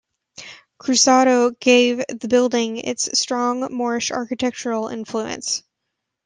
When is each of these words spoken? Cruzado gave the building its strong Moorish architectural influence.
Cruzado 0.81 1.51
gave 1.59 1.99
the 2.09 2.27
building 2.27 2.77
its 2.77 3.07
strong 3.19 3.59
Moorish 3.71 4.09
architectural 4.11 4.87
influence. 4.87 5.61